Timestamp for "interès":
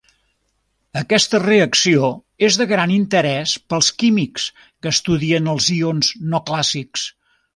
2.95-3.53